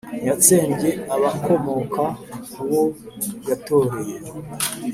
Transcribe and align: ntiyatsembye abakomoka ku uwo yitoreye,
ntiyatsembye 0.09 0.89
abakomoka 1.15 2.03
ku 2.53 2.59
uwo 2.65 2.81
yitoreye, 3.47 4.15